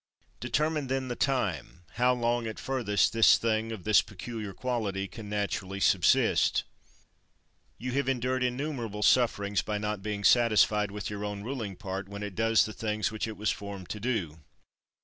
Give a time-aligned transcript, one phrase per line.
[0.39, 5.29] Determine then the time: how long, at furthest, this thing, of this peculiar quality, can
[5.29, 6.63] naturally subsist.
[7.77, 7.77] 26.
[7.77, 12.23] You have endured innumerable sufferings by not being satisfied with your own ruling part when
[12.23, 14.39] it does the things which it was formed to do.